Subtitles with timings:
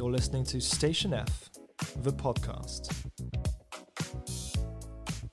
[0.00, 1.50] You're listening to Station F,
[1.96, 2.90] the podcast.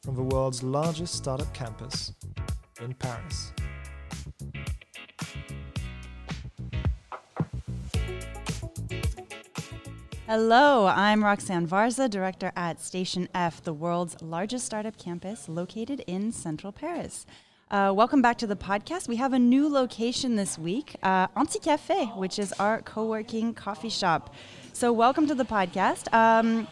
[0.04, 2.14] From the world's largest startup campus
[2.82, 3.54] in Paris.
[10.26, 16.34] Hello, I'm Roxanne Varza, director at Station F, the world's largest startup campus located in
[16.34, 17.26] central Paris.
[17.70, 19.10] Uh, welcome back to the podcast.
[19.10, 23.54] We have a new location this week, uh, Anti Cafe, which is our co working
[23.54, 24.34] coffee shop.
[24.78, 26.14] So, welcome to the podcast.
[26.14, 26.68] Um,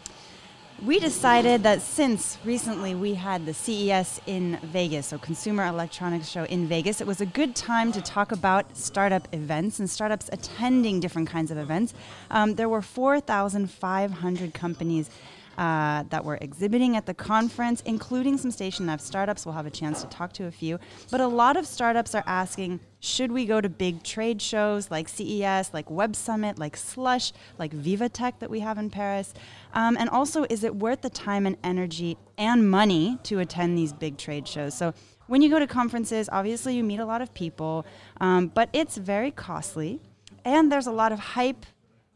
[0.84, 6.44] we decided that since recently we had the CES in Vegas, so Consumer Electronics Show
[6.44, 11.00] in Vegas, it was a good time to talk about startup events and startups attending
[11.00, 11.94] different kinds of events.
[12.30, 15.10] Um, there were 4,500 companies
[15.58, 19.46] uh, that were exhibiting at the conference, including some Station F startups.
[19.46, 20.78] We'll have a chance to talk to a few.
[21.10, 25.08] But a lot of startups are asking should we go to big trade shows like
[25.08, 29.32] CES, like Web Summit, like Slush, like VivaTech that we have in Paris?
[29.74, 33.92] Um, and also, is it worth the time and energy and money to attend these
[33.92, 34.74] big trade shows?
[34.74, 34.92] So,
[35.28, 37.84] when you go to conferences, obviously you meet a lot of people,
[38.20, 40.00] um, but it's very costly.
[40.44, 41.66] And there's a lot of hype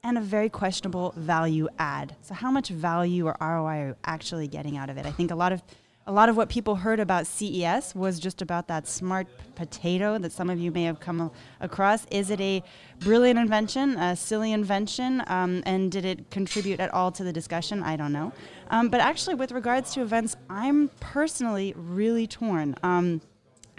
[0.02, 2.16] and a very questionable value add.
[2.22, 5.06] So how much value or ROI are you actually getting out of it?
[5.06, 5.62] I think a lot of
[6.06, 10.32] a lot of what people heard about CES was just about that smart potato that
[10.32, 12.04] some of you may have come across.
[12.10, 12.64] Is it a
[12.98, 17.82] brilliant invention, a silly invention, um, and did it contribute at all to the discussion?
[17.82, 18.32] I don't know.
[18.70, 22.74] Um, but actually, with regards to events, I'm personally really torn.
[22.82, 23.20] Um,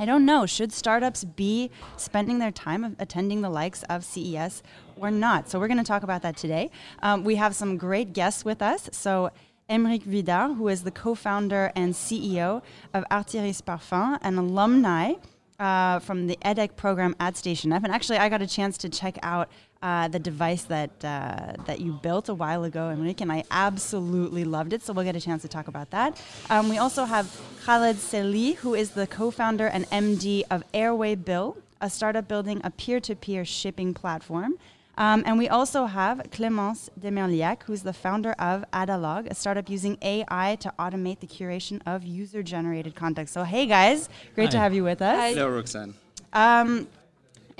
[0.02, 0.48] I don't know.
[0.48, 4.64] Should startups be spending their time attending the likes of CES
[4.96, 5.48] or not?
[5.48, 6.72] So we're going to talk about that today.
[7.04, 8.90] Um, we have some great guests with us.
[8.92, 9.30] So
[9.70, 12.64] Emeric Vidard, who is the co-founder and CEO
[12.96, 15.14] of Artiris Parfum, an alumni
[15.60, 17.84] uh, from the EDHEC program at Station F.
[17.84, 19.50] And actually, I got a chance to check out
[19.84, 24.46] uh, the device that uh, that you built a while ago, Emeric, and I absolutely
[24.46, 24.82] loved it.
[24.82, 26.20] So we'll get a chance to talk about that.
[26.50, 27.28] Um, we also have
[27.66, 32.72] Khaled Seli, who is the co-founder and MD of Airway Bill, a startup building a
[32.72, 34.56] peer-to-peer shipping platform.
[34.98, 40.00] Um, and we also have Clémence Demerliac, who's the founder of Adalong, a startup using
[40.02, 43.30] AI to automate the curation of user-generated content.
[43.30, 44.52] So, hey guys, great Hi.
[44.52, 45.36] to have you with us.
[45.36, 45.94] Hello, Roxanne.
[46.34, 46.88] Um,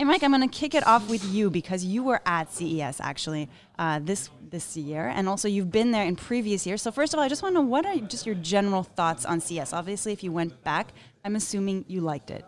[0.02, 3.00] and Mike, I'm going to kick it off with you because you were at CES
[3.00, 3.48] actually
[3.78, 6.82] uh, this this year, and also you've been there in previous years.
[6.82, 9.26] So first of all, I just want to know what are just your general thoughts
[9.26, 9.74] on CES?
[9.74, 10.92] Obviously, if you went back,
[11.24, 12.44] I'm assuming you liked it.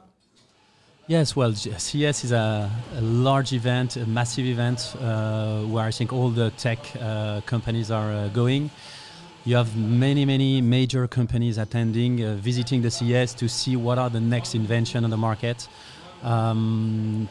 [1.05, 6.11] Yes, well, CES is a, a large event, a massive event uh, where I think
[6.11, 8.71] all the tech uh, companies are uh, going.
[9.45, 14.09] You have many, many major companies attending, uh, visiting the CES to see what are
[14.09, 15.67] the next invention on the market.
[16.23, 17.27] Um,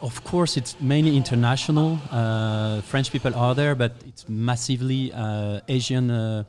[0.00, 1.98] of course, it's mainly international.
[2.10, 6.44] Uh, French people are there, but it's massively uh, Asian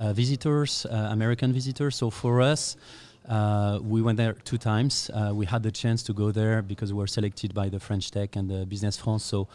[0.00, 1.96] visitors, American visitors.
[1.96, 2.76] So for us,
[3.28, 5.10] uh, we went there two times.
[5.10, 8.10] Uh, we had the chance to go there because we were selected by the French
[8.10, 9.24] Tech and the Business France.
[9.24, 9.48] So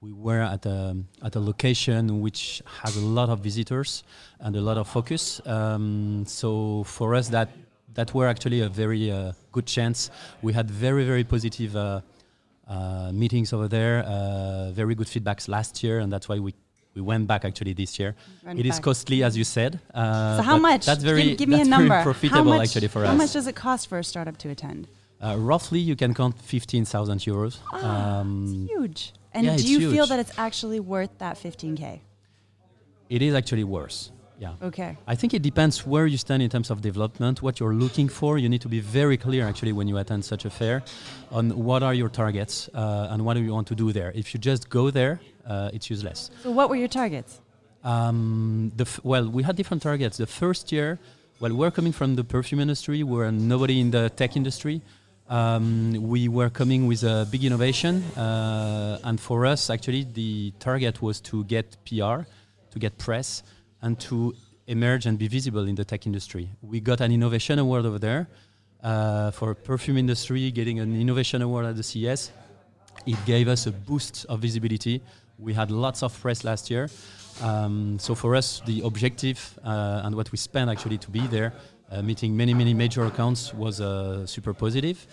[0.00, 4.04] we were at a, at a location which has a lot of visitors
[4.38, 5.44] and a lot of focus.
[5.46, 7.50] Um, so for us, that
[7.94, 10.10] that were actually a very uh, good chance.
[10.42, 12.00] We had very very positive uh, uh,
[13.12, 16.54] meetings over there, uh, very good feedbacks last year, and that's why we
[16.94, 18.14] we went back actually this year.
[18.44, 18.72] Went it back.
[18.72, 19.72] is costly, as you said.
[19.94, 20.86] Uh, so how much?
[20.86, 22.02] That's very give, give me a number.
[22.02, 23.10] profitable much, actually for how us.
[23.10, 24.88] How much does it cost for a startup to attend?
[25.22, 27.58] Uh, roughly, you can count fifteen thousand euros.
[27.72, 29.12] Oh, um, huge.
[29.32, 29.92] And yeah, do you huge.
[29.94, 32.02] feel that it's actually worth that fifteen k?
[33.08, 34.10] It is actually worse.
[34.40, 34.54] Yeah.
[34.62, 34.96] Okay.
[35.06, 38.38] I think it depends where you stand in terms of development, what you're looking for.
[38.38, 40.82] You need to be very clear actually when you attend such a fair
[41.30, 44.12] on what are your targets uh, and what do you want to do there.
[44.14, 46.30] If you just go there, uh, it's useless.
[46.42, 47.42] So, what were your targets?
[47.84, 50.16] Um, the f- well, we had different targets.
[50.16, 50.98] The first year,
[51.38, 53.02] well, we're coming from the perfume industry.
[53.02, 54.80] We're nobody in the tech industry.
[55.28, 61.00] Um, we were coming with a big innovation, uh, and for us, actually, the target
[61.02, 62.24] was to get PR,
[62.72, 63.42] to get press,
[63.82, 64.34] and to
[64.66, 66.48] emerge and be visible in the tech industry.
[66.62, 68.28] We got an innovation award over there
[68.82, 72.32] uh, for perfume industry, getting an innovation award at the CES.
[73.06, 75.02] It gave us a boost of visibility.
[75.38, 76.88] We had lots of press last year.
[77.42, 81.54] Um, so for us, the objective uh, and what we spent actually to be there,
[81.90, 85.06] uh, meeting many, many major accounts, was uh, super positive.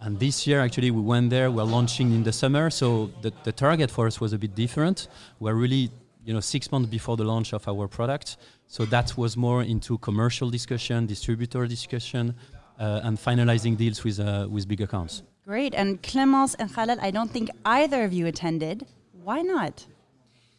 [0.00, 1.50] And this year, actually, we went there.
[1.50, 5.08] We're launching in the summer, so the, the target for us was a bit different.
[5.38, 5.90] We're really,
[6.24, 8.36] you know, six months before the launch of our product,
[8.66, 12.34] so that was more into commercial discussion, distributor discussion,
[12.78, 15.22] uh, and finalizing deals with uh, with big accounts.
[15.44, 15.74] Great.
[15.74, 18.86] And Clémence and Khaled, I don't think either of you attended.
[19.24, 19.86] Why not?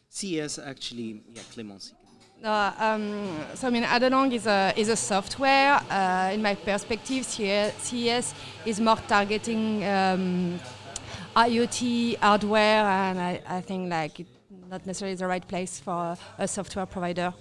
[0.09, 1.93] CES actually, yeah, Clémence.
[2.41, 5.79] No, um, so I mean, Adalong is a is a software.
[5.89, 8.33] Uh, in my perspective, CES
[8.65, 10.59] is more targeting um,
[11.35, 14.27] IoT hardware, and I, I think like it
[14.71, 17.33] not necessarily the right place for a software provider.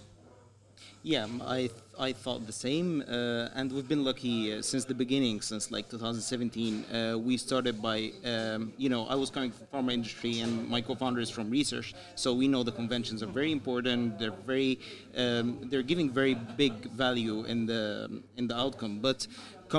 [1.03, 4.94] Yeah, I th- I thought the same, uh, and we've been lucky uh, since the
[4.94, 6.85] beginning, since like 2017.
[6.85, 10.81] Uh, we started by, um, you know, I was coming from pharma industry, and my
[10.82, 14.19] co-founder is from research, so we know the conventions are very important.
[14.19, 14.79] They're very,
[15.17, 19.26] um, they're giving very big value in the in the outcome, but.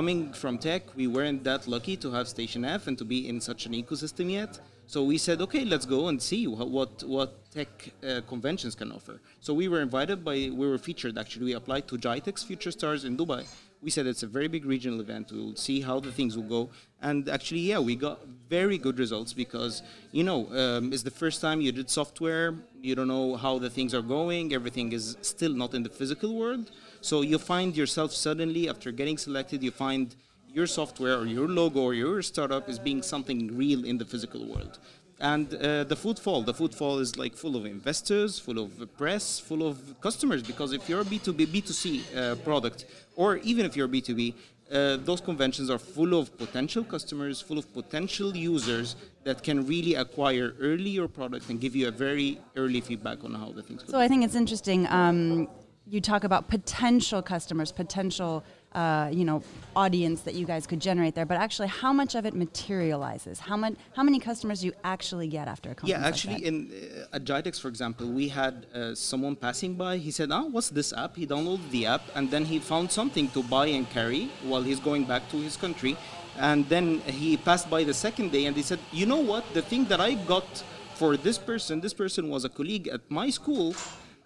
[0.00, 3.42] Coming from tech, we weren't that lucky to have Station F and to be in
[3.42, 4.58] such an ecosystem yet.
[4.92, 9.22] So we said, okay, let's go and see what what tech uh, conventions can offer.
[9.40, 11.46] So we were invited by, we were featured actually.
[11.46, 13.42] We applied to GITEX Future Stars in Dubai.
[13.80, 15.32] We said it's a very big regional event.
[15.32, 16.62] We'll see how the things will go.
[17.00, 18.18] And actually, yeah, we got
[18.50, 19.82] very good results because
[20.18, 22.48] you know um, it's the first time you did software.
[22.88, 24.52] You don't know how the things are going.
[24.52, 26.70] Everything is still not in the physical world.
[27.00, 30.14] So you find yourself suddenly after getting selected, you find
[30.52, 34.44] your software or your logo or your startup is being something real in the physical
[34.46, 34.78] world.
[35.20, 39.66] And uh, the footfall, the footfall is like full of investors, full of press, full
[39.66, 40.42] of customers.
[40.42, 44.34] Because if you're a B2B, B2C uh, product, or even if you're B2B,
[44.72, 49.94] uh, those conventions are full of potential customers, full of potential users that can really
[49.94, 53.84] acquire early your product and give you a very early feedback on how the things
[53.84, 53.92] go.
[53.92, 54.88] So I think it's interesting.
[54.88, 55.48] Um,
[55.86, 59.42] you talk about potential customers, potential uh, you know
[59.74, 63.40] audience that you guys could generate there, but actually how much of it materializes?
[63.40, 66.02] How much how many customers do you actually get after a conference?
[66.02, 66.70] Yeah, actually, like in
[67.12, 69.96] uh, at GITEX, for example, we had uh, someone passing by.
[69.98, 73.28] He said, "Ah, what's this app?" He downloaded the app, and then he found something
[73.30, 75.96] to buy and carry while he's going back to his country.
[76.38, 79.44] And then he passed by the second day, and he said, "You know what?
[79.54, 80.46] The thing that I got
[80.94, 83.74] for this person, this person was a colleague at my school."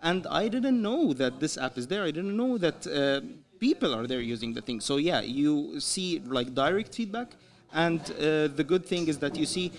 [0.02, 2.04] And I didn't know that this app is there.
[2.04, 3.20] I didn't know that uh,
[3.60, 4.80] people are there using the thing.
[4.80, 7.28] So yeah, you see like direct feedback,
[7.72, 9.72] and uh, the good thing is that you see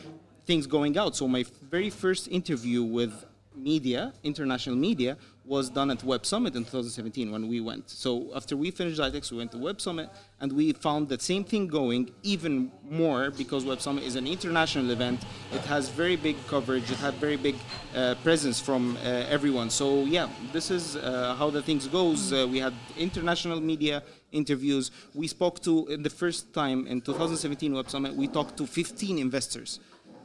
[0.45, 1.15] things going out.
[1.15, 3.25] So my very first interview with
[3.55, 7.89] media, international media, was done at Web Summit in 2017 when we went.
[7.89, 10.09] So after we finished GITEX, we went to Web Summit,
[10.41, 14.91] and we found that same thing going even more because Web Summit is an international
[14.91, 15.23] event.
[15.53, 16.91] It has very big coverage.
[16.91, 17.55] It had very big
[17.95, 19.69] uh, presence from uh, everyone.
[19.69, 22.33] So yeah, this is uh, how the things goes.
[22.33, 24.91] Uh, we had international media interviews.
[25.13, 28.13] We spoke to in the first time in 2017 Web Summit.
[28.13, 29.79] We talked to 15 investors.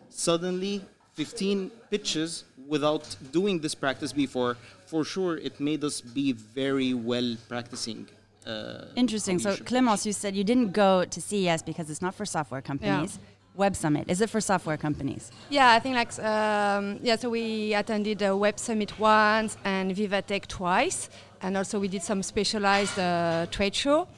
[0.08, 4.56] Suddenly, 15 pitches without doing this practice before,
[4.86, 8.06] for sure, it made us be very well practicing.
[8.46, 9.38] Uh, Interesting.
[9.38, 13.18] So, Clémence, you said you didn't go to CES because it's not for software companies.
[13.20, 13.28] Yeah.
[13.54, 15.30] Web Summit is it for software companies?
[15.50, 17.16] Yeah, I think like um, yeah.
[17.16, 21.10] So we attended a Web Summit once and Vivatech twice,
[21.42, 24.08] and also we did some specialized uh, trade show.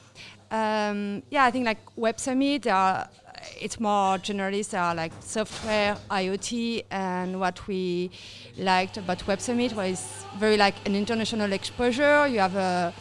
[0.52, 3.08] Um, yeah, I think like Web Summit, are
[3.60, 8.10] it's more generalist, are like software, IoT, and what we
[8.58, 12.26] liked about Web Summit was very like an international exposure.
[12.26, 12.92] You have a,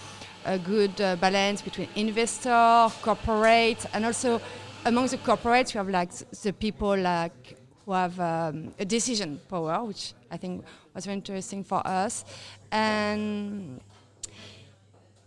[0.45, 4.41] a good uh, balance between investor, corporate, and also
[4.85, 6.11] among the corporates, you have like
[6.41, 10.63] the people like who have um, a decision power, which I think
[10.93, 12.25] was very interesting for us.
[12.71, 13.81] And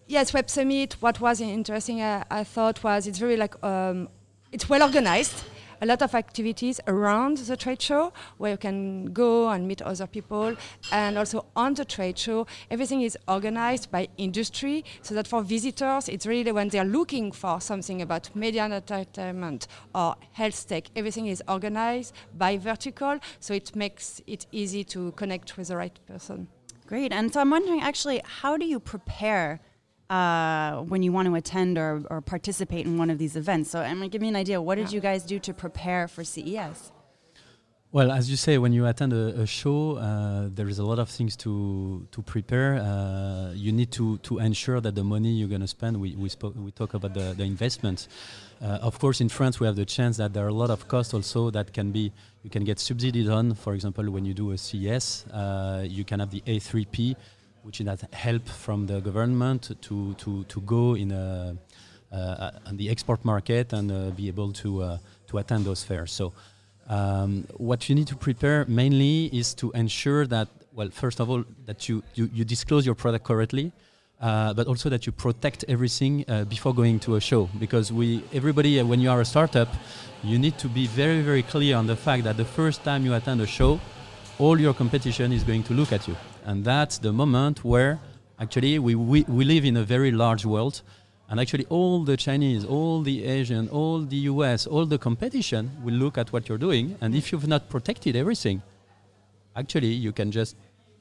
[0.07, 0.97] yes, Web Summit.
[1.01, 4.09] What was interesting, I, I thought, was it's very like um,
[4.53, 5.45] it's well organized.
[5.83, 10.07] A lot of activities around the trade show where you can go and meet other
[10.07, 10.57] people,
[10.91, 16.09] and also on the trade show, everything is organized by industry so that for visitors,
[16.09, 21.27] it's really when they're looking for something about media and entertainment or health tech, everything
[21.27, 26.49] is organized by vertical, so it makes it easy to connect with the right person.
[26.87, 27.13] Great.
[27.13, 29.61] And so I'm wondering actually, how do you prepare
[30.11, 33.71] uh, when you want to attend or, or participate in one of these events.
[33.71, 34.61] So, I'm give me an idea.
[34.61, 36.93] What did you guys do to prepare for CES?
[37.93, 40.99] Well, as you say, when you attend a, a show, uh, there is a lot
[40.99, 42.75] of things to to prepare.
[42.75, 45.99] Uh, you need to to ensure that the money you're going to spend.
[45.99, 48.09] We we spoke we talk about the the investment.
[48.61, 50.89] Uh, of course, in France, we have the chance that there are a lot of
[50.89, 53.55] costs also that can be you can get subsidied on.
[53.55, 57.17] For example, when you do a CES, uh, you can have the A3P
[57.67, 61.57] which is that help from the government to to to go in a
[62.13, 66.13] uh, on the export market and uh, be able to uh, to attend those fairs.
[66.13, 66.33] So.
[66.89, 71.43] Um, what you need to prepare mainly is to ensure that, well, first of all,
[71.65, 73.73] that you, you, you disclose your product correctly,
[74.21, 77.49] uh, but also that you protect everything uh, before going to a show.
[77.59, 79.69] Because we, everybody, uh, when you are a startup,
[80.23, 83.15] you need to be very, very clear on the fact that the first time you
[83.15, 83.81] attend a show,
[84.39, 86.15] all your competition is going to look at you.
[86.47, 87.99] And that's the moment where
[88.39, 90.81] actually we, we, we live in a very large world.
[91.29, 95.95] And actually, all the Chinese, all the Asian, all the US, all the competition will
[95.95, 96.97] look at what you're doing.
[97.01, 98.63] And if you've not protected everything,
[99.57, 100.55] actually, you can just,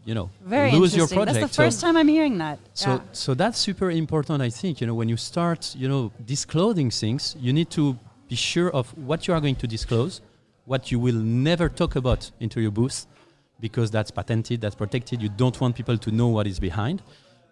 [0.03, 1.35] you know, Very lose your project.
[1.39, 2.57] That's the So- first time I'm hearing that.
[2.73, 2.99] so, Yeah.
[3.11, 4.81] so that's super important, I think.
[4.81, 7.95] You know, when you start, you know, disclosing things, you need to
[8.27, 10.21] be sure of what you are going to disclose,
[10.65, 13.05] what you will never talk about into your booth,
[13.59, 15.21] because that's patented, that's protected.
[15.21, 17.01] You don't want people to know what is behind,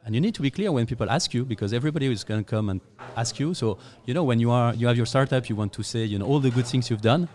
[0.05, 2.49] and you need to be clear when people ask you, because everybody is going to
[2.49, 2.81] come and
[3.15, 3.53] ask you.
[3.53, 6.19] So, you know, when you are you have your startup, you want to say, you
[6.19, 7.29] know, all the good things you've done,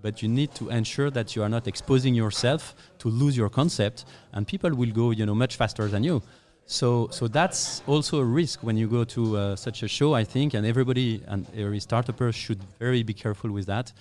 [0.00, 4.06] but you need to ensure that you are not exposing yourself to lose your concept,
[4.32, 6.22] and people will go, you know, much faster than you.
[6.66, 10.24] So, so that's also a risk when you go to uh, such a show, I
[10.24, 13.92] think, and everybody and every startupper should very be careful with that.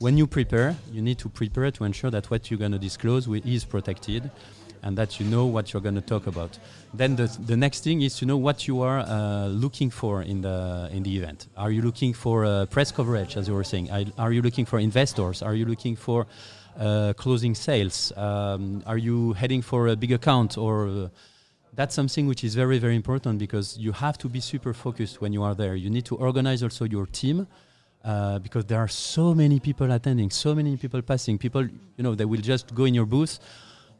[0.00, 3.26] When you prepare, you need to prepare to ensure that what you're going to disclose
[3.26, 4.30] is protected,
[4.84, 6.56] and that you know what you're going to talk about.
[6.94, 10.42] Then the, the next thing is to know what you are uh, looking for in
[10.42, 11.48] the in the event.
[11.56, 13.90] Are you looking for uh, press coverage, as you were saying?
[14.16, 15.42] Are, you looking for investors?
[15.42, 16.28] Are you looking for
[16.78, 18.12] uh, closing sales?
[18.16, 21.08] Um, are you heading for a big account or uh,
[21.74, 25.32] that's something which is very very important because you have to be super focused when
[25.32, 27.46] you are there you need to organize also your team
[28.04, 31.38] uh, because there are so many people attending so many people passing.
[31.38, 33.38] People you know they will just go in your booth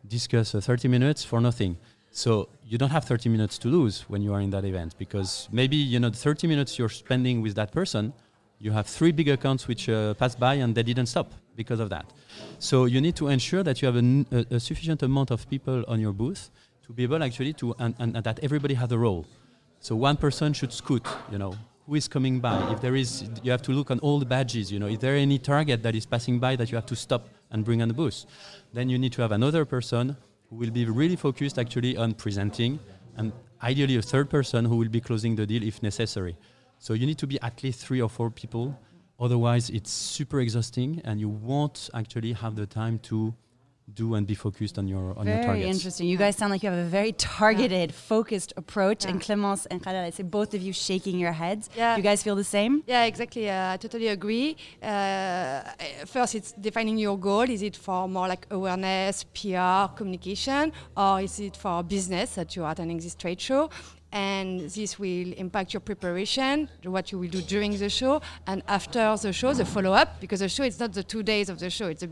[0.06, 1.76] discuss uh, 30 minutes for nothing.
[2.10, 5.48] So you don't have 30 minutes to lose when you are in that event because
[5.52, 8.12] maybe you know the 30 minutes you're spending with that person
[8.60, 11.90] you have three big accounts which uh, pass by and they didn't stop because of
[11.90, 12.06] that.
[12.58, 13.96] So you need to ensure that you have
[14.50, 16.50] a sufficient amount of people on your booth
[16.86, 19.26] to be able actually to and, and, and that everybody has a role.
[19.80, 21.54] So one person should scoot, you know,
[21.88, 22.70] who is coming by.
[22.70, 25.16] If there is, you have to look on all the badges, you know, is there
[25.16, 27.94] any target that is passing by that you have to stop and bring on the
[27.94, 28.26] booth?
[28.74, 30.14] Then you need to have another person
[30.50, 32.78] who will be really focused actually on presenting
[33.16, 36.36] and ideally a third person who will be closing the deal if necessary.
[36.78, 38.78] So you need to be at least three or four people.
[39.18, 43.34] Otherwise, it's super exhausting and you won't actually have the time to
[43.94, 45.76] do and be focused on your on your Very targets.
[45.76, 46.08] interesting.
[46.08, 49.04] You guys sound like you have a very targeted, focused approach.
[49.04, 49.10] Yeah.
[49.10, 51.70] And Clémence and Khaled, I see both of you shaking your heads.
[51.76, 51.96] Yeah.
[51.96, 52.82] You guys feel the same?
[52.86, 53.48] Yeah, exactly.
[53.48, 54.56] Uh, I totally agree.
[54.82, 55.62] Uh,
[56.06, 57.48] first, it's defining your goal.
[57.48, 62.64] Is it for more like awareness, PR, communication, or is it for business that you
[62.64, 63.70] are attending this trade show?
[64.10, 69.14] And this will impact your preparation, what you will do during the show, and after
[69.16, 71.68] the show, the follow up, because the show is not the two days of the
[71.68, 72.08] show, it's a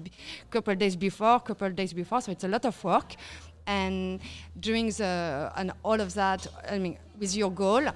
[0.50, 3.14] couple days before, couple days before, so it's a lot of work.
[3.66, 4.20] And
[4.60, 7.88] during the, and all of that, I mean, with your goal,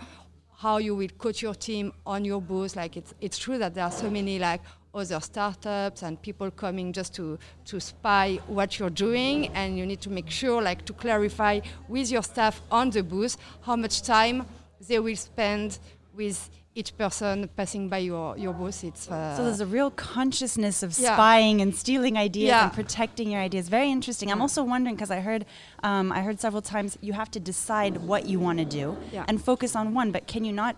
[0.60, 2.76] how you will coach your team on your booth.
[2.76, 4.60] Like it's it's true that there are so many like
[4.92, 10.00] other startups and people coming just to to spy what you're doing, and you need
[10.02, 14.44] to make sure like to clarify with your staff on the booth how much time
[14.86, 15.78] they will spend
[16.14, 16.50] with
[16.80, 18.80] each person passing by your your booth.
[18.90, 21.14] It's uh, So there's a real consciousness of Yeah.
[21.14, 22.64] spying and stealing ideas Yeah.
[22.64, 23.64] and protecting your ideas.
[23.78, 24.26] Very interesting.
[24.32, 25.42] I'm also wondering because I heard,
[25.88, 29.24] um, I heard several times you have to decide what you want to do Yeah.
[29.28, 30.08] and focus on one.
[30.16, 30.74] But can you not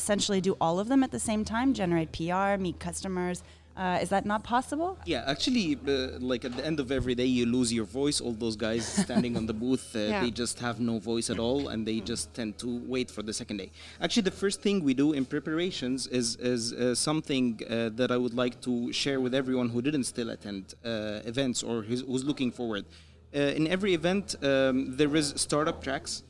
[0.00, 1.68] essentially do all of them at the same time?
[1.82, 3.42] Generate PR, meet customers.
[3.76, 4.98] Uh, is that not possible?
[5.06, 8.20] Yeah, actually, uh, like at the end of every day, you lose your voice.
[8.20, 10.20] All those guys standing on the booth, uh, Yeah.
[10.22, 13.32] they just have no voice at all, and they just tend to wait for the
[13.32, 13.70] second day.
[14.00, 18.16] Actually, the first thing we do in preparations is is uh, something uh, that I
[18.16, 22.24] would like to share with everyone who didn't still attend uh, events or who's, who's
[22.24, 22.84] looking forward.
[23.34, 26.22] Uh, in every event, um, there is startup tracks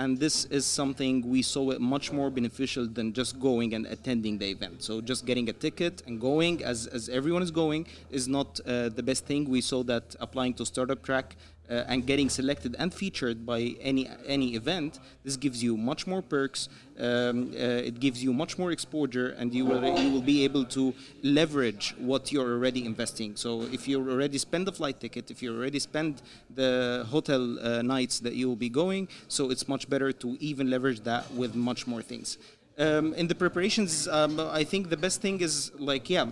[0.00, 4.38] and this is something we saw it much more beneficial than just going and attending
[4.38, 4.82] the event.
[4.82, 8.88] So just getting a ticket and going as, as everyone is going is not uh,
[8.88, 9.44] the best thing.
[9.50, 11.36] We saw that applying to startup track
[11.70, 16.22] uh, and getting selected and featured by any any event this gives you much more
[16.22, 16.68] perks
[17.00, 20.64] um, uh, it gives you much more exposure and you will you will be able
[20.64, 23.36] to leverage what you're already investing.
[23.36, 26.22] So if you already spend the flight ticket if you already spend
[26.54, 30.68] the hotel uh, nights that you will be going so it's much better to even
[30.68, 32.38] leverage that with much more things.
[32.78, 36.26] Um, in the preparations um, i think the best thing is like yeah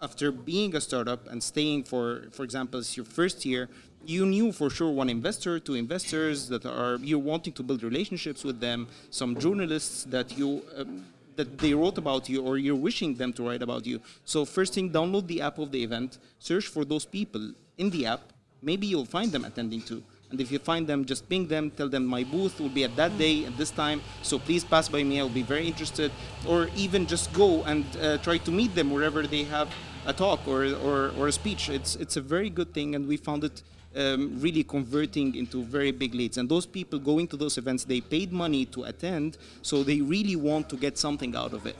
[0.00, 3.68] after being a startup and staying for for example it's your first year
[4.04, 8.44] you knew for sure one investor two investors that are you're wanting to build relationships
[8.44, 11.04] with them some journalists that you um,
[11.36, 14.00] that they wrote about you or you're wishing them to write about you.
[14.24, 18.06] So first thing download the app of the event search for those people in the
[18.06, 18.20] app.
[18.62, 20.02] Maybe you'll find them attending too.
[20.30, 22.94] And if you find them just ping them tell them my booth will be at
[22.96, 24.02] that day at this time.
[24.22, 26.10] So please pass by me i'll be very interested.
[26.46, 29.68] Or even just go and uh, try to meet them wherever they have
[30.06, 31.68] a talk or, or, or a speech.
[31.68, 33.62] It's it's a very good thing, and we found it
[33.96, 36.38] um, really converting into very big leads.
[36.38, 40.36] And those people going to those events, they paid money to attend, so they really
[40.36, 41.76] want to get something out of it.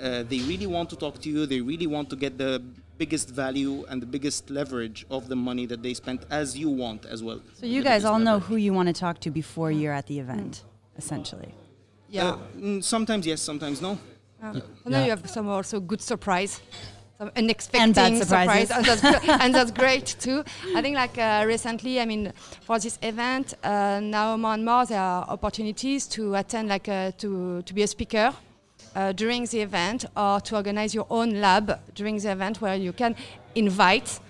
[0.00, 1.46] Uh, they really want to talk to you.
[1.46, 2.62] They really want to get the
[2.98, 7.04] biggest value and the biggest leverage of the money that they spent, as you want
[7.06, 7.40] as well.
[7.54, 9.92] So you The guys biggest all know who you want to talk to before you're
[9.92, 10.62] at the event,
[10.96, 11.54] essentially.
[12.08, 12.28] Yeah.
[12.28, 13.98] Uh, mm, sometimes yes, sometimes no.
[14.40, 14.50] Yeah.
[14.50, 15.04] And then Yeah.
[15.04, 16.60] you have some also good surprise,
[17.18, 20.44] some unexpected surprise, and that's, and that's great too.
[20.74, 22.32] I think like uh, recently, I mean,
[22.62, 27.12] for this event, uh, now more and more there are opportunities to attend, like uh,
[27.18, 28.34] to to be a speaker.
[28.94, 32.94] Uh, during the event, or to organize your own lab during the event, where you
[32.94, 33.14] can
[33.54, 34.20] invite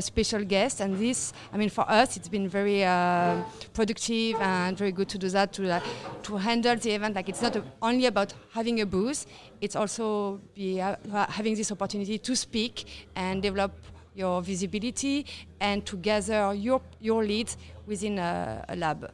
[0.00, 0.80] special guest.
[0.80, 5.18] And this, I mean, for us, it's been very uh, productive and very good to
[5.18, 5.80] do that to uh,
[6.22, 7.14] to handle the event.
[7.14, 9.26] Like it's not a, only about having a booth;
[9.60, 10.96] it's also be uh,
[11.28, 12.84] having this opportunity to speak
[13.16, 13.72] and develop
[14.14, 15.26] your visibility
[15.60, 17.56] and to gather your your leads
[17.86, 19.10] within a, a lab.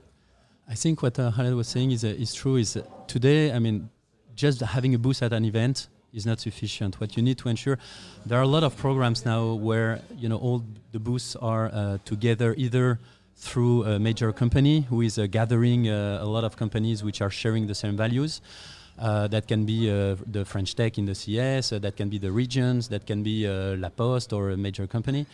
[0.69, 2.57] I think what uh, was saying is, uh, is true.
[2.57, 3.89] Is today, I mean,
[4.35, 7.01] just having a booth at an event is not sufficient.
[7.01, 7.79] What you need to ensure,
[8.27, 11.99] there are a lot of programs now where you know all the booths are uh,
[12.05, 12.99] together either
[13.37, 17.31] through a major company who is uh, gathering uh, a lot of companies which are
[17.31, 18.41] sharing the same values.
[18.99, 22.19] Uh, that can be uh, the French Tech in the CS, uh, that can be
[22.19, 23.47] the regions, that can be
[23.77, 25.25] La Poste or a major company.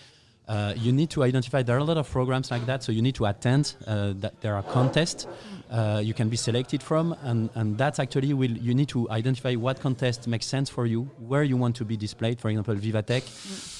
[0.46, 3.00] Uh, you need to identify there are a lot of programs like that so you
[3.00, 5.26] need to attend uh, that there are contests
[5.70, 9.54] uh, you can be selected from and, and that's actually will you need to identify
[9.54, 12.38] what contest makes sense for you where you want to be displayed.
[12.38, 13.24] For example vivatech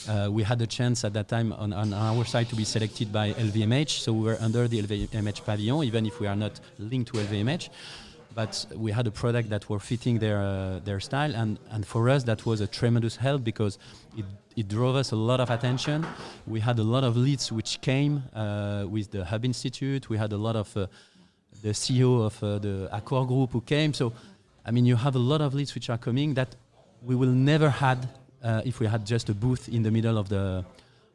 [0.08, 3.12] uh, we had a chance at that time on, on our side to be selected
[3.12, 7.12] by lvmh so we were under the lvmh pavilion even if we are not linked
[7.12, 7.68] to lvmh
[8.34, 11.34] but we had a product that were fitting their uh, their style.
[11.34, 13.78] And and for us that was a tremendous help because
[14.16, 14.24] it
[14.56, 16.06] it drove us a lot of attention.
[16.46, 20.08] We had a lot of leads which came uh, with the hub institute.
[20.08, 20.86] We had a lot of uh,
[21.62, 23.92] the ceo of uh, the accor group who came.
[23.94, 24.12] So
[24.66, 26.56] i mean you have a lot of leads which are coming that
[27.02, 28.08] we will never had
[28.42, 30.64] uh, if we had just a booth in the middle of the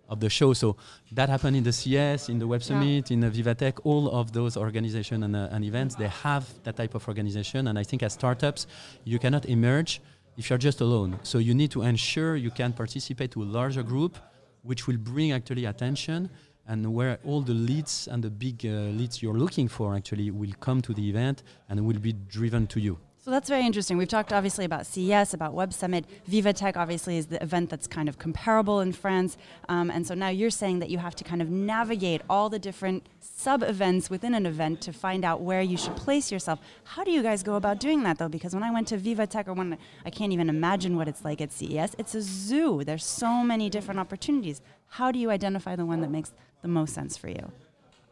[0.10, 0.54] of the show.
[0.54, 0.76] So
[1.12, 3.80] that happened in the CS, in the Web Summit, in the Vivatech.
[3.84, 7.68] All of those organizations and, uh, and events, they have that type of organization.
[7.68, 8.68] And I think as startups,
[9.04, 10.02] you cannot emerge
[10.38, 11.20] if you're just alone.
[11.24, 14.18] So you need to ensure you can participate to a larger group,
[14.64, 16.30] which will bring actually attention
[16.68, 20.54] and where all the leads and the big uh, leads you're looking for actually will
[20.60, 22.98] come to the event and will be driven to you.
[23.30, 23.96] So that's very interesting.
[23.96, 26.06] We've talked obviously about CES, about Web Summit.
[26.28, 29.38] Vivatech obviously is the event that's kind of comparable in France.
[29.68, 32.58] Um, and so now you're saying that you have to kind of navigate all the
[32.58, 36.60] different sub events within an event to find out where you should place yourself.
[36.84, 38.30] How do you guys go about doing that though?
[38.30, 41.40] Because when I went to Vivatech or when I can't even imagine what it's like
[41.40, 42.84] at CES, it's a zoo.
[42.84, 44.60] There's so many different opportunities.
[44.88, 46.32] How do you identify the one that makes
[46.64, 47.52] the most sense for you?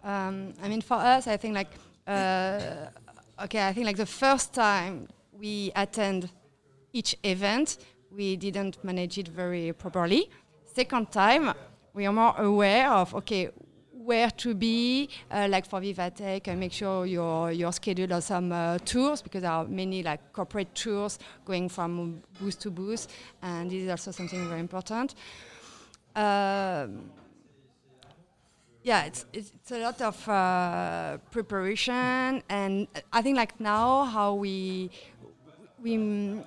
[0.04, 1.72] Um, I mean, for us, I think like,
[2.06, 2.90] uh,
[3.44, 6.30] okay, I think like the first time we attend
[6.94, 7.78] each event,
[8.12, 10.30] we didn't manage it very properly.
[10.64, 11.54] Second time,
[11.94, 13.50] we are more aware of okay
[13.92, 18.52] where to be, uh, like for Vivatech, and make sure your your schedule of some
[18.52, 23.08] uh, tours because there are many like corporate tours going from booth to booth,
[23.42, 25.16] and this is also something very important.
[26.16, 27.12] Um,
[28.88, 34.36] yeah, it's, it's, it's a lot of uh, preparation, and I think like now how
[34.36, 34.90] we
[35.84, 35.98] we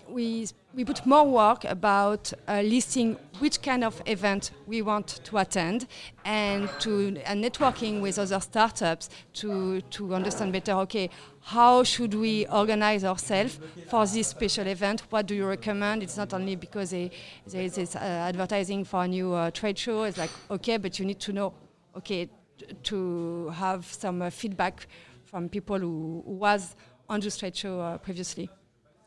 [0.09, 5.37] we we put more work about uh, listing which kind of event we want to
[5.37, 5.87] attend,
[6.25, 10.73] and to and networking with other startups to to understand better.
[10.73, 11.11] Okay,
[11.43, 15.03] how should we organize ourselves for this special event?
[15.11, 16.03] What do you recommend?
[16.03, 17.11] It's not only because there
[17.53, 20.05] is uh, advertising for a new uh, trade show.
[20.05, 21.53] It's like okay, but you need to know
[21.97, 22.29] okay,
[22.85, 24.87] to have some uh, feedback
[25.25, 26.77] from people who, who was
[27.09, 28.49] on the straight show uh, previously.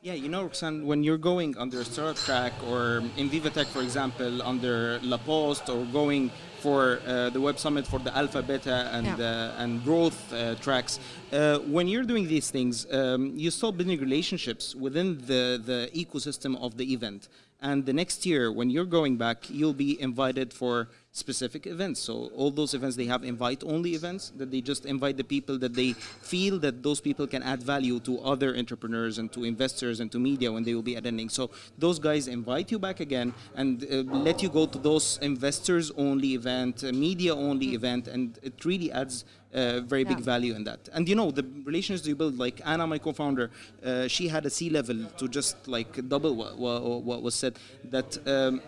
[0.02, 3.82] Yeah, you know, Roxanne, when you're going under a startup track or in Vivatech, for
[3.82, 8.90] example, under La Poste or going for uh, the Web Summit for the Alpha, Beta,
[8.92, 9.16] and, Yeah.
[9.16, 11.00] uh, and growth uh, tracks,
[11.32, 16.62] uh, when you're doing these things, um, you start building relationships within the, the ecosystem
[16.62, 17.30] of the event.
[17.62, 22.00] And the next year, when you're going back, you'll be invited for specific events.
[22.00, 25.76] So all those events, they have invite-only events that they just invite the people that
[25.76, 30.12] they feel that those people can add value to other entrepreneurs and to investors and
[30.12, 31.30] to media when they will be attending.
[31.30, 36.34] So those guys invite you back again and uh, let you go to those investors-only
[36.34, 39.24] event, uh, media-only event, and it really adds
[39.54, 40.90] uh, very big value in that.
[40.94, 42.40] And you know the relationships you build.
[42.40, 43.52] Like Anna, my co-founder,
[43.86, 47.60] uh, she had a C level to just like double what, what, what was said.
[47.92, 48.18] That.
[48.28, 48.62] Um,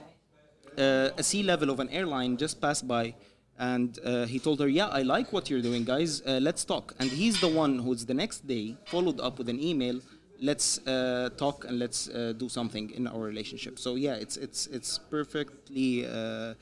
[0.78, 3.16] uh, a C level of an airline just passed by
[3.58, 6.22] and uh, he told her, Yeah, I like what you're doing, guys.
[6.22, 6.94] Uh, let's talk.
[7.00, 10.02] And he's the one who's the next day followed up with an email.
[10.42, 13.80] Let's uh, talk and let's uh, do something in our relationship.
[13.80, 16.54] So yeah, it's it's it's perfectly uh, uh,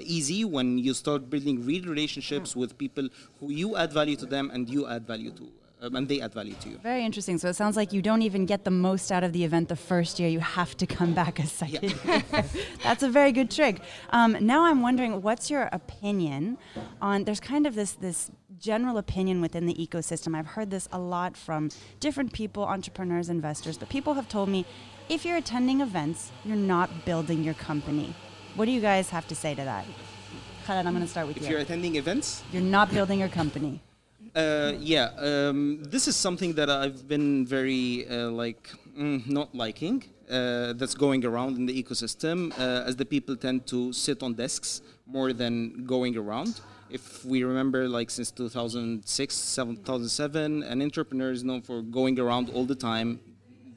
[0.00, 3.08] easy when you start building real relationships with people
[3.40, 5.50] who you add value to them and you add value to,
[5.82, 6.78] um, and they add value to you.
[6.78, 7.38] Very interesting.
[7.38, 9.76] So it sounds like you don't even get the most out of the event the
[9.76, 10.28] first year.
[10.28, 12.22] You have to come back a second year.
[12.82, 13.80] That's a very good trick.
[14.10, 16.58] Um, now I'm wondering, what's your opinion
[17.00, 17.24] on?
[17.24, 20.34] There's kind of this this general opinion within the ecosystem.
[20.34, 21.68] I've heard this a lot from
[22.00, 23.76] different people, entrepreneurs, investors.
[23.76, 24.64] But people have told me,
[25.10, 28.14] if you're attending events, you're not building your company.
[28.54, 29.84] What do you guys have to say to that?
[30.66, 31.46] Khaled, I'm going to start with If you.
[31.48, 33.80] If you're attending events, You're not building your company.
[34.36, 40.04] Uh, yeah, um, this is something that I've been very uh, like mm, not liking.
[40.30, 44.34] Uh, that's going around in the ecosystem uh, as the people tend to sit on
[44.34, 46.60] desks more than going around.
[46.90, 52.66] If we remember, like since 2006, 2007, an entrepreneur is known for going around all
[52.66, 53.20] the time.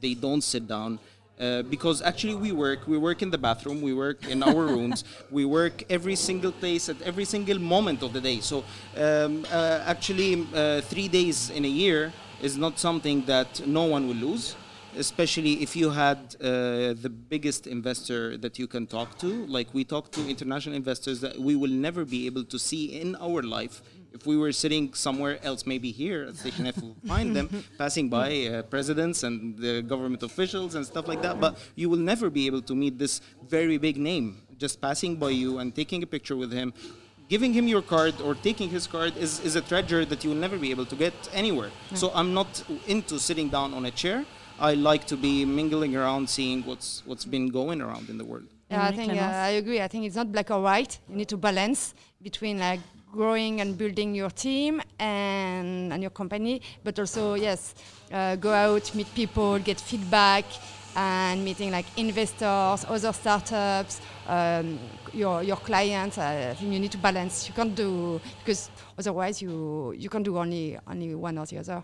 [0.02, 1.00] They don't sit down.
[1.40, 5.06] Uh, because actually we work we work in the bathroom we work in our rooms
[5.32, 8.42] we work every single place at every single moment of the day.
[8.42, 8.66] So
[8.98, 14.08] um, uh, actually uh, three days in a year is not something that no one
[14.08, 14.56] will lose
[14.98, 19.46] especially if you had uh, the biggest investor that you can talk to.
[19.46, 23.16] Like we talk to international investors that we will never be able to see in
[23.18, 23.82] our life
[24.14, 28.10] if we were sitting somewhere else, maybe here at Station F, we'll find them passing
[28.10, 31.40] by uh, presidents and the government officials and stuff like that.
[31.40, 35.30] But you will never be able to meet this very big name just passing by
[35.30, 36.74] you and taking a picture with him.
[37.30, 40.38] Giving him your card or taking his card is, is a treasure that you will
[40.38, 41.70] never be able to get anywhere.
[41.94, 44.26] So I'm not into sitting down on a chair.
[44.60, 48.48] I like to be mingling around, seeing what's what's been going around in the world.
[48.70, 49.80] Yeah, I think uh, I agree.
[49.80, 51.00] I think it's not black or white.
[51.10, 56.62] You need to balance between like growing and building your team and, and your company,
[56.84, 57.76] but also yes,
[58.12, 60.46] uh, go out, meet people, get feedback,
[60.96, 64.80] and meeting like investors, other startups, um,
[65.14, 66.18] your your clients.
[66.18, 67.48] I think you need to balance.
[67.48, 71.84] You can't do because otherwise you you can't do only only one or the other.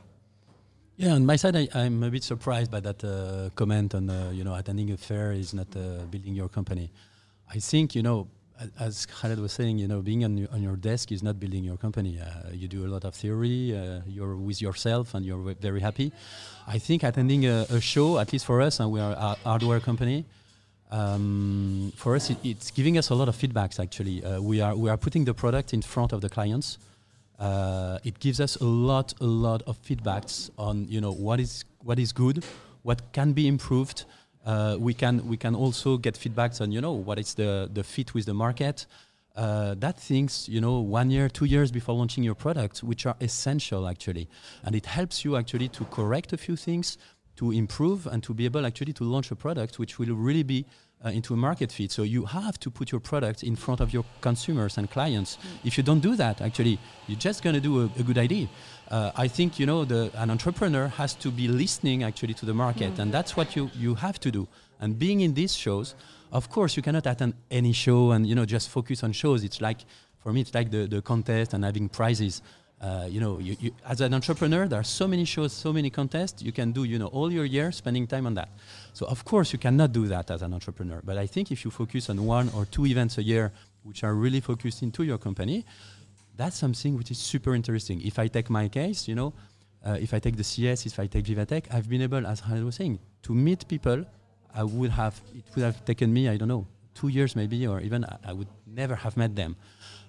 [0.98, 4.32] Yeah, on my side, I, I'm a bit surprised by that uh, comment on uh,
[4.34, 6.92] you know attending a fair is not uh, building your company.
[7.54, 8.28] I think you know,
[8.80, 11.64] as Khaled was saying, you know, being on your, on your desk is not building
[11.64, 12.20] your company.
[12.20, 13.78] Uh, you do a lot of theory.
[13.78, 16.12] Uh, you're with yourself, and you're very happy.
[16.68, 19.80] I think attending a, a show, at least for us, and we are a hardware
[19.80, 20.26] company.
[20.92, 23.80] Um, for us, it, it's giving us a lot of feedbacks.
[23.80, 26.78] Actually, uh, we are we are putting the product in front of the clients
[27.40, 31.66] uh, it gives us a lot a lot of feedbacks on you know what is
[31.84, 32.44] what is good
[32.84, 34.06] what can be improved
[34.46, 37.84] uh, we can we can also get feedbacks on you know what is the the
[37.84, 38.86] fit with the market
[39.36, 43.16] uh, that things you know one year two years before launching your product which are
[43.22, 44.28] essential actually
[44.64, 46.98] and it helps you actually to correct a few things
[47.36, 50.66] to improve and to be able actually to launch a product which will really be
[51.04, 51.92] uh, into a market fit.
[51.92, 55.38] So you have to put your product in front of your consumers and clients.
[55.64, 58.48] If you don't do that, actually, you're just going to do a, a good idea.
[58.90, 62.54] Uh, I think you know the, an entrepreneur has to be listening actually to the
[62.54, 64.48] market, and that's what you you have to do.
[64.80, 65.96] And being in these shows,
[66.32, 69.44] of course, you cannot attend any show and you know just focus on shows.
[69.44, 69.86] It's like
[70.26, 72.42] for me, it's like the, the contest and having prizes.
[72.82, 75.92] Uh, you know, you, you, as an entrepreneur, there are so many shows, so many
[75.92, 76.42] contests.
[76.42, 78.50] You can do, you know, all your year spending time on that.
[78.94, 81.00] So of course, you cannot do that as an entrepreneur.
[81.04, 84.16] But I think if you focus on one or two events a year, which are
[84.16, 85.64] really focused into your company,
[86.36, 88.02] that's something which is super interesting.
[88.02, 89.34] If I take my case, you know,
[89.86, 92.64] uh, if I take the CS, if I take Vivatech, I've been able, as Khaled
[92.64, 94.06] was saying, to meet people.
[94.58, 97.82] I would have, it would have taken me, I don't know, two years maybe, or
[97.82, 99.58] even I, I would never have met them.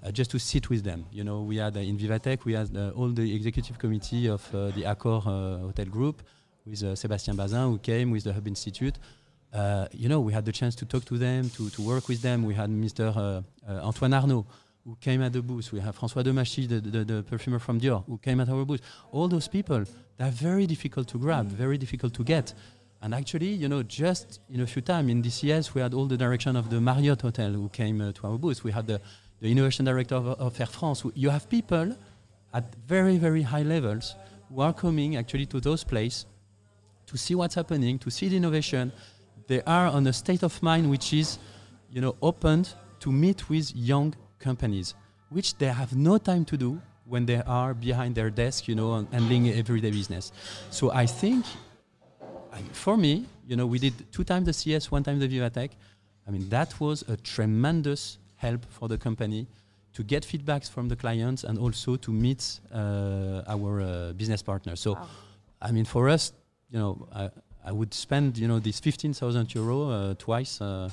[0.05, 1.05] Uh, just to sit with them.
[1.11, 4.43] You know, we had uh, in Vivatech, we had uh, all the executive committee of
[4.55, 6.23] uh, the Accor Hotel Group
[6.65, 8.99] with Sébastien Bazin, who came with the Hub Institute.
[9.53, 12.21] Uh, you know, we had the chance to talk to them, to, to work with
[12.21, 12.45] them.
[12.45, 13.17] We had Mr.
[13.17, 14.47] Uh, uh, Antoine Arnault,
[14.87, 15.73] who came at the booth.
[15.73, 18.81] We have François Demachy, the, the, the perfumer from Dior, who came at our booth.
[19.11, 19.85] All those people,
[20.17, 22.55] they're very difficult to grab, very difficult to get.
[23.03, 26.17] And actually, you know, just in a few time in DCS, we had all the
[26.17, 28.63] direction of the Marriott Hotel who came uh, to our booth.
[28.63, 29.01] We had the,
[29.41, 31.05] the innovation director of, of Air France.
[31.15, 31.97] You have people
[32.55, 34.15] at very, very high levels
[34.49, 36.27] who are coming actually to those places
[37.07, 38.93] to see what's happening, to see the innovation.
[39.49, 41.39] They are on a state of mind which is,
[41.91, 44.15] you know, opened to meet with young
[44.51, 44.89] companies,
[45.37, 46.71] which they have no time to do
[47.13, 50.25] when they are behind their desk, you know, and handling everyday business.
[50.79, 51.43] So I think,
[52.59, 53.13] I- for me,
[53.51, 55.71] you know, we did two times the CS, one time the Vivatech.
[56.27, 58.03] I mean, that was a tremendous
[58.47, 59.47] help for the company
[59.97, 63.89] to get feedbacks from the clients and also to meet uh, our uh,
[64.21, 64.81] business partners.
[64.87, 65.09] So, Wow.
[65.69, 66.33] I mean, for us,
[66.73, 67.25] you know, I,
[67.71, 70.91] I would spend, you know, this 15,000 euro uh, twice uh,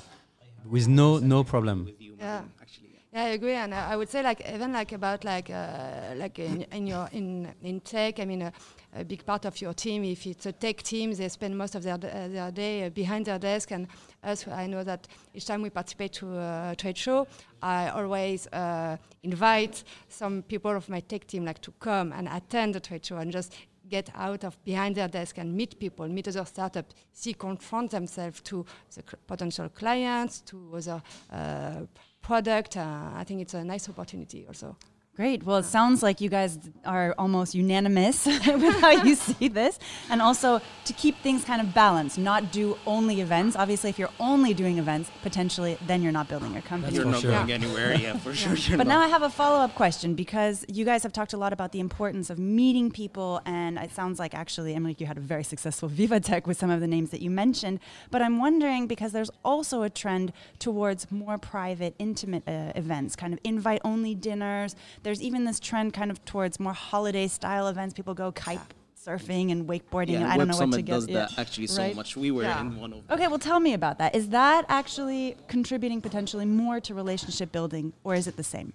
[0.74, 1.78] with no no problem.
[1.84, 2.42] With you, Yeah.
[2.62, 2.93] Actually.
[3.14, 3.22] Yeah.
[3.22, 6.62] I agree, and uh, I would say like even like about like uh, like in,
[6.72, 8.18] in your in in tech.
[8.18, 8.50] I mean, uh,
[8.92, 11.82] a big part of your team, if it's a tech team, they spend most of
[11.82, 13.70] their uh, their day uh, behind their desk.
[13.70, 13.86] And
[14.22, 17.26] us, I know that each time we participate to a trade show,
[17.62, 22.74] I always uh, invite some people of my tech team like to come and attend
[22.74, 23.54] the trade show and just
[23.88, 28.40] get out of behind their desk and meet people, meet other startups, see confront themselves
[28.40, 31.82] to the potential clients, to other uh,
[32.24, 32.76] product.
[32.76, 34.76] Uh, I think it's a nice opportunity also.
[35.16, 35.44] Great.
[35.44, 39.78] Well, it sounds like you guys are almost unanimous with how you see this.
[40.10, 43.54] And also to keep things kind of balanced, not do only events.
[43.54, 46.96] Obviously, if you're only doing events, potentially, then you're not building your company.
[46.96, 47.30] You're not sure.
[47.30, 48.56] going anywhere, yeah, for sure.
[48.56, 48.94] You're But not.
[48.94, 51.70] now I have a follow up question because you guys have talked a lot about
[51.70, 55.44] the importance of meeting people, and it sounds like actually, Emily, you had a very
[55.44, 57.78] successful Viva Tech with some of the names that you mentioned.
[58.10, 63.32] But I'm wondering because there's also a trend towards more private, intimate uh, events, kind
[63.32, 64.74] of invite only dinners.
[65.04, 67.94] There's even this trend kind of towards more holiday style events.
[67.94, 68.58] People go kite
[69.06, 70.92] surfing and wakeboarding, yeah, and I don't Web know what Summit to get.
[70.92, 71.14] does yeah.
[71.26, 71.94] that actually so Right?
[71.94, 72.16] much.
[72.16, 72.60] We were Yeah.
[72.62, 74.14] in one of Okay, well, tell me about that.
[74.16, 78.72] Is that actually contributing potentially more to relationship building, or is it the same?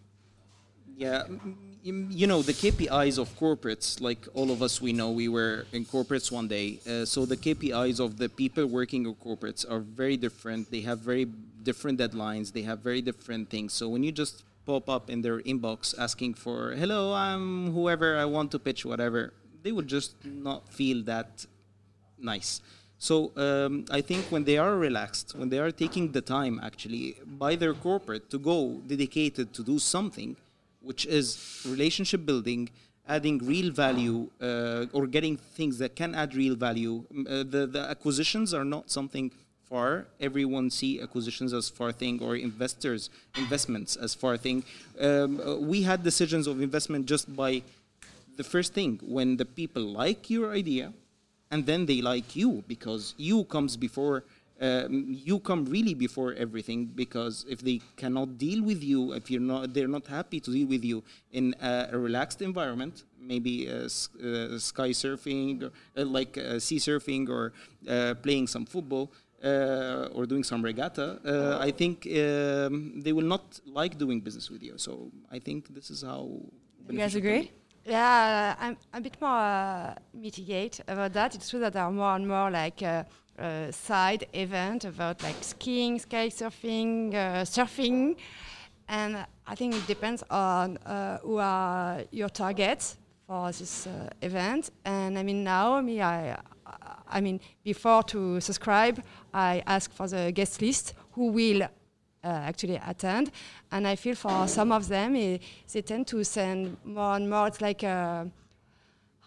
[0.96, 1.24] Yeah,
[1.82, 5.66] you you know the KPIs of corporates, like all of us, we know we were
[5.72, 6.80] in corporates one day.
[6.86, 10.70] Uh, so the KPIs of the people working in corporates are very different.
[10.70, 11.26] They have very
[11.64, 12.52] different deadlines.
[12.52, 13.74] They have very different things.
[13.74, 17.46] So when you just pop up in their inbox asking for "Hello, I'm
[17.78, 19.22] whoever I want to pitch whatever,"
[19.64, 20.12] they would just
[20.50, 21.32] not feel that
[22.34, 22.52] nice.
[23.08, 27.06] So um, I think when they are relaxed, when they are taking the time actually
[27.44, 28.58] by their corporate to go
[28.94, 30.32] dedicated to do something,
[30.90, 31.26] which is
[31.74, 32.62] relationship building,
[33.16, 36.96] adding real value uh, or getting things that can add real value.
[37.00, 39.28] Uh, the the acquisitions are not something
[39.70, 40.08] far.
[40.20, 44.64] Everyone see acquisitions as far thing or investors investments as far thing.
[45.00, 47.62] Um, uh, we had decisions of investment just by
[48.36, 50.94] the first thing when the people like your idea
[51.52, 54.24] and then they like you because you comes before
[54.62, 59.42] um, you come really before everything because if they cannot deal with you if you're
[59.42, 63.86] not they're not happy to deal with you in a, a relaxed environment maybe uh,
[63.86, 67.54] uh, sky surfing uh, like uh, sea surfing or
[67.90, 69.12] uh, playing some football
[69.44, 74.50] uh, or doing some regatta, uh, I think um, they will not like doing business
[74.50, 74.78] with you.
[74.78, 76.28] So I think this is how.
[76.90, 77.52] You guys beneficial it can agree?
[77.86, 81.36] Yeah, I'm a bit more uh, mitigate about that.
[81.36, 83.04] It's true that there are more and more like uh,
[83.40, 88.18] uh, side event about like skiing, sky surfing, uh, surfing,
[88.88, 92.98] and I think it depends on uh, who are your targets
[93.30, 94.72] for this uh, event.
[94.84, 96.36] And I mean now, me, I,
[97.08, 101.68] I mean before to subscribe, I ask for the guest list who will uh,
[102.24, 103.30] actually attend.
[103.72, 105.38] And I feel for some of them, eh,
[105.72, 107.46] they tend to send more and more.
[107.48, 108.28] It's like a,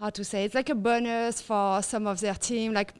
[0.01, 2.73] how to say, it's like a bonus for some of their team.
[2.73, 2.95] Like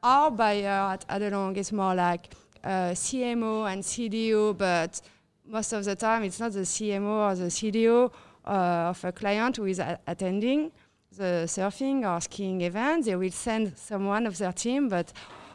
[0.00, 2.32] our buyer at Adalong is more like
[2.62, 5.00] uh, CMO and CDO, but
[5.44, 8.12] most of the time it's not the CMO or the CDO
[8.46, 10.72] of a client who is a- attending
[11.16, 13.04] the surfing or skiing event.
[13.06, 15.12] They will send someone of their team, but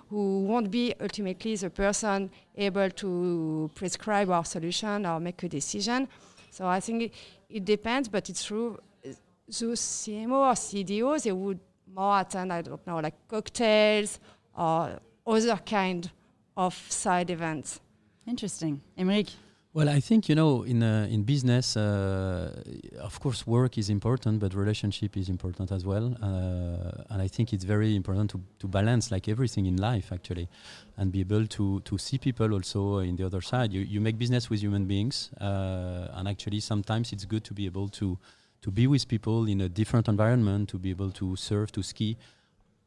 [0.09, 6.07] who won't be ultimately the person able to prescribe our solution or make a decision.
[6.49, 7.13] So I think it,
[7.49, 8.77] it depends, but it's true.
[9.05, 9.09] uh,
[9.47, 11.59] Those CMO or CDO, they would
[11.93, 14.19] more attend, I don't know, like cocktails
[14.57, 16.09] or other kind
[16.57, 17.79] of side events.
[18.27, 18.81] Interesting.
[18.97, 19.29] Emeric.
[19.73, 22.61] Well, I think you know, in uh, in business, uh,
[22.99, 26.13] of course, work is important, but relationship is important as well.
[26.21, 30.49] Uh, and I think it's very important to, to balance, like everything in life, actually,
[30.97, 33.71] and be able to to see people also in the other side.
[33.71, 37.65] You you make business with human beings, uh, and actually, sometimes it's good to be
[37.65, 38.17] able to
[38.63, 42.17] to be with people in a different environment, to be able to surf, to ski.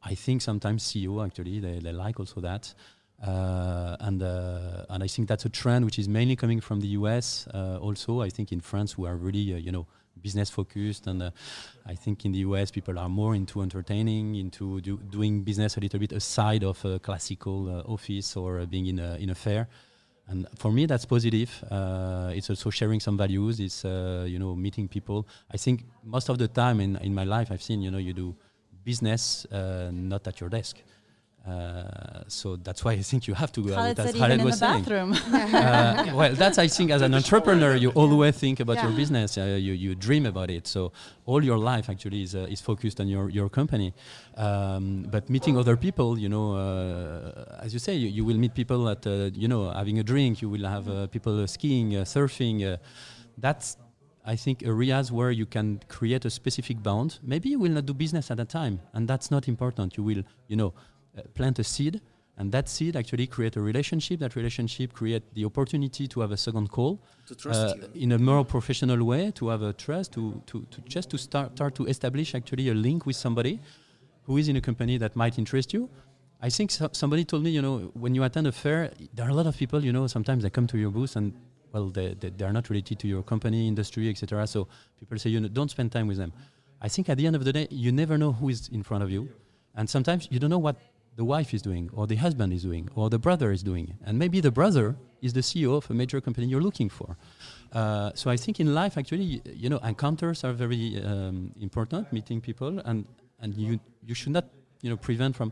[0.03, 2.75] I think sometimes CEO actually they, they like also that.
[3.23, 6.87] Uh, and uh, and I think that's a trend which is mainly coming from the
[6.99, 7.47] US.
[7.53, 9.87] Uh, also, I think in France we are really uh, you know
[10.21, 11.31] business focused, and uh,
[11.85, 15.79] I think in the US people are more into entertaining, into do, doing business a
[15.79, 19.67] little bit aside of a classical uh, office or being in a in a fair.
[20.27, 21.63] And for me, that's positive.
[22.33, 23.59] It's also sharing some values.
[23.59, 25.27] It's you know meeting people.
[25.51, 28.13] I think most of the time in in my life I've seen you know you
[28.13, 28.35] do
[28.83, 30.81] business not at your desk.
[31.47, 33.75] Uh, so that's why I think you have to go.
[33.75, 34.83] Khaled as said Khaled even in the was saying.
[34.83, 35.13] bathroom.
[35.13, 39.37] uh, well, that's I think as an entrepreneur, you always think about your business.
[39.37, 40.65] Uh, you you dream about it.
[40.67, 40.91] So
[41.25, 43.93] all your life actually is uh, is focused on your your company.
[44.37, 48.55] Um, but meeting other people, you know, uh, as you say, you, you will meet
[48.55, 50.41] people at uh, you know having a drink.
[50.41, 52.65] You will have uh, people uh, skiing, uh, surfing.
[52.65, 52.77] Uh,
[53.37, 53.77] that's
[54.25, 57.19] I think areas where you can create a specific bond.
[57.21, 59.95] Maybe you will not do business at that time, and that's not important.
[59.97, 60.73] You will, you know,
[61.33, 62.01] plant a seed,
[62.37, 64.19] and that seed actually create a relationship.
[64.19, 68.03] That relationship create the opportunity to have a second call To trust uh, you.
[68.03, 71.53] in a more professional way, to have a trust, to, to, to just to start,
[71.53, 73.59] start to establish actually a link with somebody
[74.23, 75.89] who is in a company that might interest you.
[76.41, 79.29] I think so, somebody told me, you know, when you attend a fair, there are
[79.29, 81.33] a lot of people, you know, sometimes they come to your booth and
[81.71, 84.47] well, they, they, they are not related to your company, industry, etc.
[84.47, 86.31] So people say, you know, don't spend time with them.
[86.81, 89.03] I think at the end of the day, you never know who is in front
[89.03, 89.29] of you,
[89.75, 90.77] and sometimes you don't know what
[91.15, 94.19] the wife is doing, or the husband is doing, or the brother is doing, and
[94.19, 97.17] maybe the brother is the CEO of a major company you're looking for.
[97.71, 102.41] Uh, so I think in life, actually, you know, encounters are very um, important, meeting
[102.41, 103.05] people, and
[103.39, 104.45] and you you should not,
[104.81, 105.51] you know, prevent from,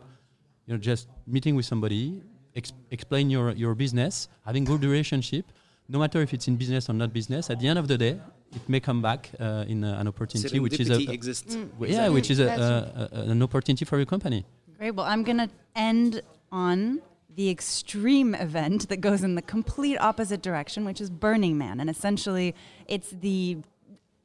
[0.66, 2.22] you know, just meeting with somebody,
[2.56, 5.46] ex- explain your your business, having good relationship,
[5.88, 7.50] no matter if it's in business or not business.
[7.50, 8.20] At the end of the day,
[8.56, 11.56] it may come back uh, in uh, an opportunity, which is a, Serendipity exists.
[11.56, 11.72] Mm.
[11.72, 14.46] w- yeah, which is a, a, a, an opportunity for your company.
[14.84, 14.96] Great.
[14.96, 17.02] Well, I'm going to end on
[17.38, 21.80] the extreme event that goes in the complete opposite direction, which is Burning Man.
[21.80, 22.54] And essentially,
[22.90, 23.60] it's the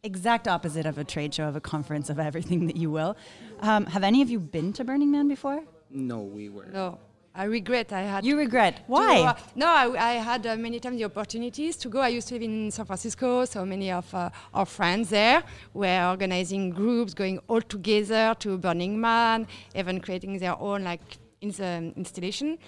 [0.02, 3.16] exact opposite of a trade show, of a conference, of everything that you will.
[3.60, 5.62] Um, have any of you been to Burning Man before?
[5.90, 6.66] No, we were.
[6.66, 6.98] No,
[7.38, 8.82] I regret I had You regret.
[8.88, 9.22] Why?
[9.22, 12.00] uh, no, I, I had uh, many times the opportunities to go.
[12.00, 16.06] I used to live in San Francisco, so many of uh, our friends there were
[16.08, 19.46] organizing groups, going all together to Burning Man,
[19.76, 21.00] even creating their own like
[21.40, 22.58] ins- um, installation.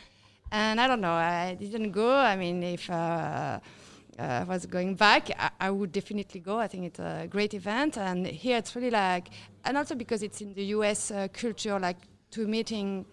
[0.53, 2.15] And I don't know, I didn't go.
[2.15, 3.59] I mean, if uh, uh,
[4.19, 6.59] I was going back, I, I would definitely go.
[6.61, 9.31] I think it's a great event, and here it's really like,
[9.65, 11.11] and also because it's in the U.S.
[11.11, 11.97] Uh, culture, like
[12.33, 13.05] to meeting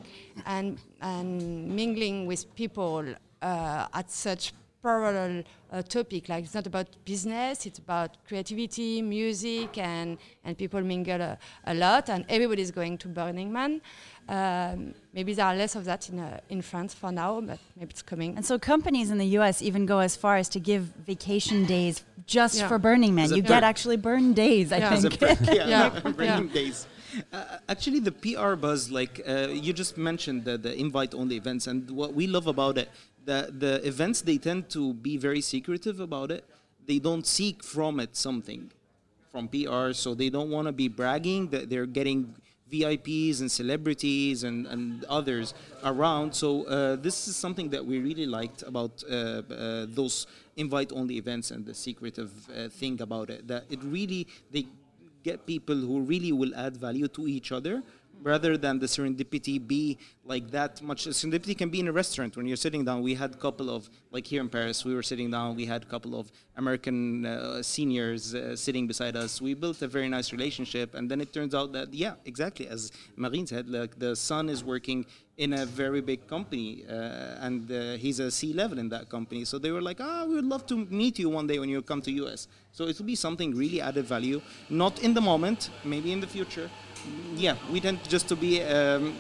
[0.46, 3.04] and and mingling with people
[3.42, 4.54] uh, at such
[4.84, 6.30] parallel uh, topic.
[6.30, 11.74] Like it's not about business; it's about creativity, music, and and people mingle a, a
[11.74, 12.10] lot.
[12.10, 13.82] And everybody's going to Burning Man.
[14.30, 17.92] Um, maybe there are less of that in uh, in France for now, but maybe
[17.92, 18.36] it's coming.
[18.36, 19.62] And so companies in the U.S.
[19.62, 22.68] even go as far as to give vacation days just Yeah.
[22.68, 23.30] for Burning Man.
[23.30, 23.48] You perk.
[23.48, 24.96] get actually burn days, I Yeah.
[24.98, 25.20] Think.
[25.20, 25.90] perk, yeah, Yeah.
[26.04, 26.54] Burning Yeah.
[26.54, 26.88] days.
[27.32, 31.90] Uh, actually, the PR buzz, like uh, you just mentioned, the, the invite-only events, and
[31.92, 32.90] what we love about it,
[33.26, 36.46] the the events they tend to be very secretive about it.
[36.86, 38.72] They don't seek from it something
[39.32, 42.34] from PR, so they don't want to be bragging that they're getting
[42.72, 45.54] VIPs and celebrities and, and others
[45.84, 46.34] around.
[46.34, 50.28] So uh, this is something that we really liked about uh, uh, those
[50.58, 53.48] invite-only events and the secretive uh, thing about it.
[53.48, 54.68] That it really they
[55.24, 57.84] get people who really will add value to each other
[58.22, 62.46] rather than the serendipity be like that much serendipity can be in a restaurant when
[62.46, 65.30] you're sitting down we had a couple of like here in paris we were sitting
[65.32, 69.82] down we had a couple of american uh, seniors uh, sitting beside us we built
[69.82, 73.70] a very nice relationship and then it turns out that yeah exactly as marine said
[73.70, 75.06] like the son is working
[75.38, 79.46] in a very big company uh, and uh, he's a C level in that company.
[79.46, 81.82] So they were like, ah, we would love to meet you one day when you
[81.84, 82.48] come to US.
[82.72, 86.28] So it will be something really added value, not in the moment, maybe in the
[86.28, 86.70] future.
[87.36, 89.16] Yeah, we tend just to be um,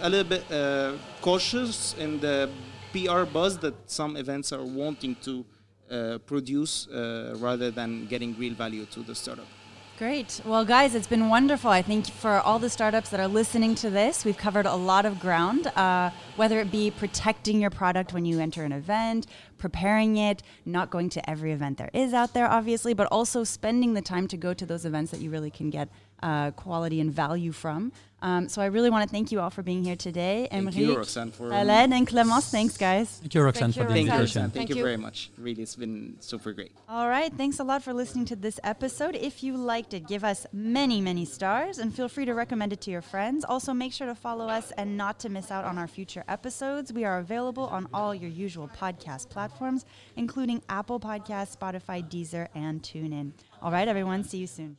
[0.00, 2.48] a little bit uh, cautious in the
[2.92, 5.44] PR buzz that some events are wanting to
[5.90, 9.46] uh, produce uh, rather than getting real value to the startup.
[9.98, 10.40] Great.
[10.44, 11.70] Well, guys, it's been wonderful.
[11.70, 15.04] I think for all the startups that are listening to this, we've covered a lot
[15.04, 19.26] of ground, uh, whether it be protecting your product when you enter an event,
[19.58, 23.94] preparing it, not going to every event there is out there, obviously, but also spending
[23.94, 25.88] the time to go to those events that you really can get
[26.22, 27.92] uh, quality and value from.
[28.20, 30.48] Um, so I really want to thank you all for being here today.
[30.50, 33.08] Thank you, Roxanne, for- Khaled and Clemence, thanks, guys.
[33.20, 34.18] Thank you, Roxanne, Thank for you, the Thank you, Roxanne.
[34.18, 34.42] invitation.
[34.42, 34.82] Thank, Thank you you.
[34.82, 35.30] very much.
[35.38, 36.72] Really, it's been super great.
[36.88, 37.32] All right.
[37.32, 39.14] Thanks a lot for listening to this episode.
[39.14, 42.80] If you liked it, give us many, many stars and feel free to recommend it
[42.82, 43.44] to your friends.
[43.44, 46.92] Also, make sure to follow us and not to miss out on our future episodes.
[46.92, 49.84] We are available on all your usual podcast platforms,
[50.16, 53.30] including Apple Podcasts, Spotify, Deezer, and TuneIn.
[53.62, 54.24] All right, everyone.
[54.24, 54.78] See you soon.